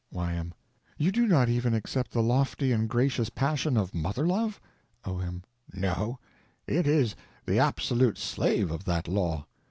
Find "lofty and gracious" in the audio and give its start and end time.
2.23-3.29